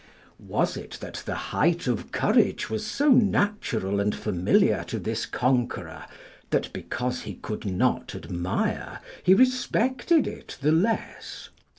]Was 0.39 0.77
it 0.77 0.97
that 0.99 1.21
the 1.27 1.35
height 1.35 1.85
of 1.85 2.11
courage 2.11 2.71
was 2.71 2.83
so 2.83 3.09
natural 3.11 3.99
and 3.99 4.15
familiar 4.15 4.83
to 4.85 4.97
this 4.97 5.27
conqueror, 5.27 6.05
that 6.49 6.73
because 6.73 7.21
he 7.21 7.35
could 7.35 7.65
not 7.65 8.15
admire, 8.15 8.99
he 9.21 9.35
respected 9.35 10.25
it 10.25 10.57
the 10.59 10.71
less? 10.71 11.49